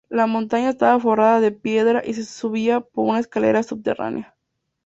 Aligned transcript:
La 0.09 0.25
montaña 0.25 0.71
estaba 0.71 0.99
forrada 0.99 1.39
de 1.41 1.51
piedra 1.51 2.01
y 2.03 2.15
se 2.15 2.25
subía 2.25 2.79
por 2.81 3.05
una 3.05 3.19
escalera 3.19 3.61
subterránea. 3.61 4.35